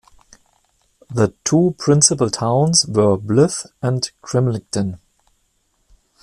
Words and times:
The 1.11 1.35
two 1.43 1.75
principal 1.77 2.31
towns 2.31 2.87
were 2.87 3.19
Blyth 3.19 3.67
and 3.83 4.09
Cramlington. 4.23 4.97